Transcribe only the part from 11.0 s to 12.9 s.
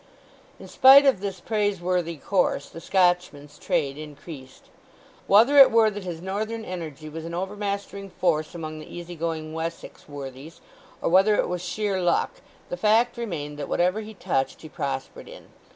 or whether it was sheer luck, the